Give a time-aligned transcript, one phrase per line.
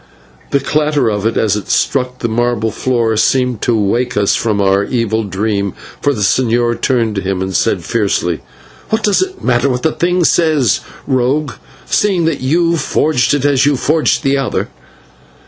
[0.49, 4.59] The clatter of it as it struck the marble floor seemed to wake us from
[4.59, 8.41] our evil dream, for the señor turned on him, and said fiercely:
[8.89, 11.51] "What does it matter what the thing says, rogue,
[11.85, 14.69] seeing that you forged it as you have forged the other?"